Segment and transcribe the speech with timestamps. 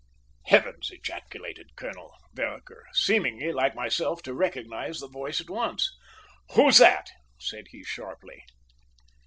[0.47, 5.95] "Heavens!" ejaculated Colonel Vereker, seemingly, like myself, to recognise the voice at once,
[6.55, 8.43] "who's that?" said he sharply.